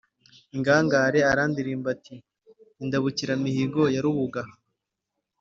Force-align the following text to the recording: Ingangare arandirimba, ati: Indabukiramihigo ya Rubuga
Ingangare 0.55 1.19
arandirimba, 1.31 1.87
ati: 1.95 2.15
Indabukiramihigo 2.83 3.83
ya 3.93 4.01
Rubuga 4.05 4.41